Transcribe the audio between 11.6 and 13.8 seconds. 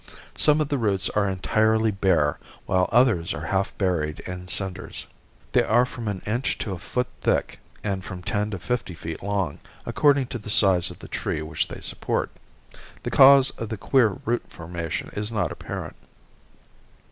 they support. The cause of the